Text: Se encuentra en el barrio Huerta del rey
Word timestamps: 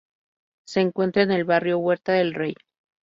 Se 0.65 0.79
encuentra 0.81 1.21
en 1.21 1.29
el 1.29 1.43
barrio 1.43 1.77
Huerta 1.77 2.13
del 2.13 2.33
rey 2.33 2.55